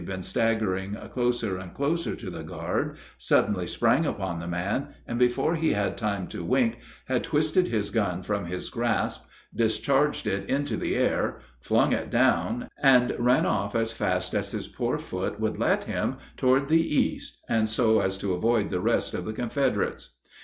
[0.03, 4.39] Rose, who had slyly been staggering closer and closer to the guard, suddenly sprang upon
[4.39, 8.71] the man, and before he had time to wink had twisted his gun from his
[8.71, 14.53] grasp, discharged it into the air, flung it down, and ran off as fast as
[14.53, 18.79] his poor foot would let him toward the east and so as to avoid the
[18.81, 20.15] rest of the Confederates.